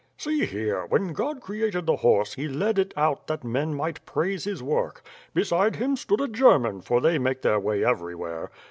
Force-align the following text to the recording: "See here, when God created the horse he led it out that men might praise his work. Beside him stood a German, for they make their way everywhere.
"See 0.17 0.45
here, 0.47 0.87
when 0.87 1.09
God 1.13 1.41
created 1.41 1.85
the 1.85 1.97
horse 1.97 2.33
he 2.33 2.47
led 2.47 2.79
it 2.79 2.91
out 2.97 3.27
that 3.27 3.43
men 3.43 3.75
might 3.75 4.03
praise 4.03 4.45
his 4.45 4.63
work. 4.63 5.03
Beside 5.35 5.75
him 5.75 5.95
stood 5.95 6.21
a 6.21 6.27
German, 6.27 6.81
for 6.81 6.99
they 6.99 7.19
make 7.19 7.43
their 7.43 7.59
way 7.59 7.85
everywhere. 7.85 8.49